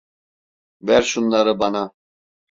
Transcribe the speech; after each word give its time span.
Ver 0.81 1.01
şunları 1.01 1.59
bana. 1.59 1.91